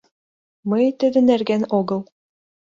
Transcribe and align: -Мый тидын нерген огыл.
-Мый 0.69 0.85
тидын 0.99 1.23
нерген 1.31 1.63
огыл. 1.79 1.99